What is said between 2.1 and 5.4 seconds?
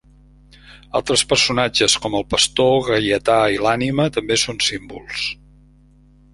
el pastor, Gaietà, i l'Ànima també són símbols.